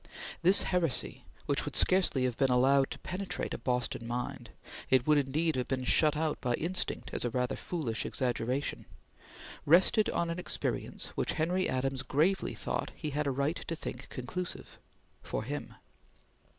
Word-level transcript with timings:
This 0.41 0.63
heresy, 0.63 1.25
which 1.45 1.61
scarcely 1.77 2.23
would 2.23 2.29
have 2.29 2.37
been 2.37 2.49
allowed 2.49 2.89
to 2.89 2.97
penetrate 2.97 3.53
a 3.53 3.59
Boston 3.59 4.07
mind 4.07 4.49
it 4.89 5.05
would, 5.05 5.19
indeed, 5.19 5.55
have 5.55 5.67
been 5.67 5.83
shut 5.83 6.17
out 6.17 6.41
by 6.41 6.55
instinct 6.55 7.11
as 7.13 7.23
a 7.23 7.29
rather 7.29 7.55
foolish 7.55 8.03
exaggeration 8.03 8.87
rested 9.63 10.09
on 10.09 10.31
an 10.31 10.39
experience 10.39 11.09
which 11.09 11.33
Henry 11.33 11.69
Adams 11.69 12.01
gravely 12.01 12.55
thought 12.55 12.89
he 12.95 13.11
had 13.11 13.27
a 13.27 13.31
right 13.31 13.57
to 13.67 13.75
think 13.75 14.09
conclusive 14.09 14.79
for 15.21 15.43
him. 15.43 15.75